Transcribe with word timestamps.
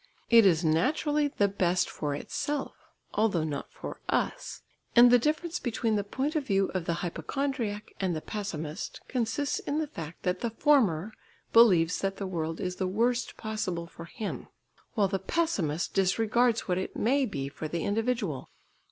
It 0.31 0.47
is 0.47 0.65
naturally 0.65 1.27
the 1.27 1.47
best 1.47 1.87
for 1.87 2.15
itself, 2.15 2.73
although 3.13 3.43
not 3.43 3.71
for 3.71 4.01
us, 4.09 4.63
and 4.95 5.11
the 5.11 5.19
difference 5.19 5.59
between 5.59 5.95
the 5.95 6.03
point 6.03 6.35
of 6.35 6.43
view 6.43 6.71
of 6.73 6.85
the 6.85 6.93
hypochondriac 7.05 7.93
and 7.99 8.15
the 8.15 8.19
pessimist 8.21 8.99
consists 9.07 9.59
in 9.59 9.77
the 9.77 9.85
fact 9.85 10.23
that 10.23 10.39
the 10.39 10.49
former 10.49 11.13
believes 11.53 11.99
that 11.99 12.17
the 12.17 12.25
world 12.25 12.59
is 12.59 12.77
the 12.77 12.87
worst 12.87 13.37
possible 13.37 13.85
for 13.85 14.05
him, 14.05 14.47
while 14.95 15.07
the 15.07 15.19
pessimist 15.19 15.93
disregards 15.93 16.61
what 16.67 16.79
it 16.79 16.95
may 16.95 17.27
be 17.27 17.47
for 17.47 17.67
the 17.67 17.83
individual. 17.85 18.49